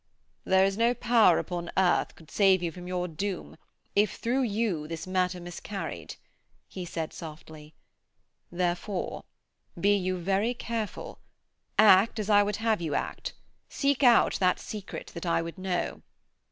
'There 0.45 0.65
is 0.65 0.79
no 0.79 0.95
power 0.95 1.37
upon 1.37 1.69
earth 1.77 2.15
could 2.15 2.31
save 2.31 2.63
you 2.63 2.71
from 2.71 2.87
your 2.87 3.07
doom 3.07 3.55
if 3.95 4.15
through 4.15 4.41
you 4.41 4.87
this 4.87 5.05
matter 5.05 5.39
miscarried,' 5.39 6.15
he 6.67 6.85
said, 6.85 7.13
softly: 7.13 7.75
'therefore, 8.51 9.25
be 9.79 9.95
you 9.95 10.17
very 10.17 10.55
careful: 10.55 11.19
act 11.77 12.17
as 12.17 12.31
I 12.31 12.41
would 12.41 12.55
have 12.55 12.81
you 12.81 12.95
act: 12.95 13.33
seek 13.69 14.01
out 14.01 14.39
that 14.39 14.59
secret 14.59 15.11
that 15.13 15.27
I 15.27 15.39
would 15.39 15.59
know.' 15.59 16.01